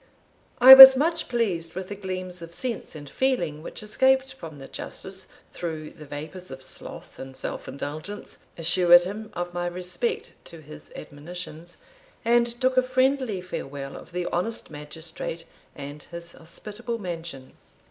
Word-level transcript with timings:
]I 0.69 0.73
was 0.73 0.97
much 0.97 1.27
pleased 1.29 1.75
with 1.75 1.89
the 1.89 1.95
gleams 1.95 2.41
of 2.41 2.55
sense 2.55 2.95
and 2.95 3.07
feeling 3.07 3.61
which 3.61 3.83
escaped 3.83 4.33
from 4.33 4.57
the 4.57 4.67
Justice 4.67 5.27
through 5.51 5.91
the 5.91 6.07
vapours 6.07 6.49
of 6.49 6.63
sloth 6.63 7.19
and 7.19 7.37
self 7.37 7.67
indulgence, 7.67 8.39
assured 8.57 9.03
him 9.03 9.29
of 9.35 9.53
my 9.53 9.67
respect 9.67 10.31
to 10.45 10.59
his 10.59 10.91
admonitions, 10.95 11.77
and 12.25 12.47
took 12.47 12.77
a 12.77 12.81
friendly 12.81 13.41
farewell 13.41 13.95
of 13.95 14.11
the 14.11 14.25
honest 14.33 14.71
magistrate 14.71 15.45
and 15.75 16.01
his 16.01 16.33
hospitable 16.33 16.97
mansion. 16.97 17.53